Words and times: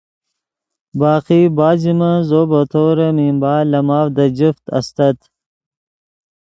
باقی 0.99 1.41
بعد 1.57 1.77
ژے 1.83 1.93
من 1.99 2.15
زو 2.29 2.41
بطور 2.51 2.97
ممبار 3.17 3.61
لے 3.71 3.79
ماف 3.87 4.07
دے 4.17 4.25
جفت 4.37 4.65
استت 4.77 5.17